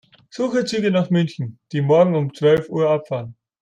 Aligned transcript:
Suche 0.31 0.65
Züge 0.65 0.89
nach 0.89 1.11
München, 1.11 1.59
die 1.71 1.81
morgen 1.83 2.15
um 2.15 2.33
zwölf 2.33 2.69
Uhr 2.69 2.89
abfahren. 2.89 3.35